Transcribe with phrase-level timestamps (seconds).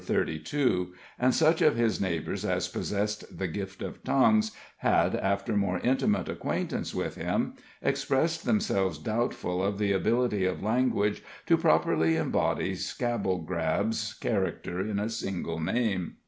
[0.03, 5.77] 32, and such of his neighbors as possessed the gift of tongues had, after more
[5.81, 12.73] intimate acquaintance with him, expressed themselves doubtful of the ability of language to properly embody
[12.73, 16.15] Scrabblegrab's character in a single name.